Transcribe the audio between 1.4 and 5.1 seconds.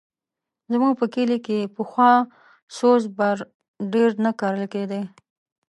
کښې پخوا سوز بر ډېر نه کرل کېدی.